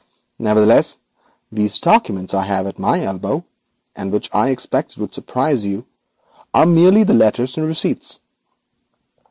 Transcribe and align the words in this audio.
Nevertheless, 0.39 0.99
these 1.51 1.77
documents 1.79 2.33
at 2.33 2.79
my 2.79 3.03
elbow, 3.03 3.45
which 3.95 4.33
I 4.33 4.49
expected 4.49 4.97
would 4.97 5.13
surprise 5.13 5.63
you, 5.63 5.85
are 6.55 6.65
merely 6.65 7.03
the 7.03 7.13
letters 7.13 7.55
and 7.59 7.67
receipts. 7.67 8.19